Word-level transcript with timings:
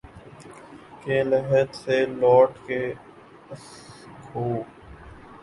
کہ 1.01 1.21
لحد 1.23 1.69
سے 1.75 1.97
لوٹ 2.21 2.57
کے 2.67 2.81
آسکھوں 3.51 4.53